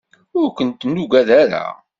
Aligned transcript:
Ur 0.39 0.47
kent-nuggad 0.57 1.29
ara. 1.41 1.63